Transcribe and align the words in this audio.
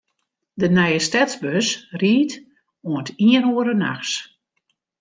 De 0.61 0.67
nije 0.75 0.99
stedsbus 1.07 1.67
rydt 2.01 2.33
oant 2.91 3.09
iene 3.27 3.49
oere 3.55 3.75
nachts. 3.83 4.11